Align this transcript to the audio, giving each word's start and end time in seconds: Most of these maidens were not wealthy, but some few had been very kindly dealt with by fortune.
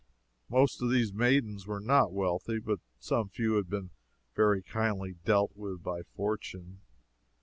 Most 0.49 0.81
of 0.81 0.89
these 0.89 1.13
maidens 1.13 1.67
were 1.67 1.79
not 1.79 2.11
wealthy, 2.11 2.57
but 2.57 2.79
some 2.97 3.29
few 3.29 3.53
had 3.53 3.69
been 3.69 3.91
very 4.35 4.63
kindly 4.63 5.13
dealt 5.25 5.51
with 5.55 5.83
by 5.83 6.01
fortune. 6.01 6.81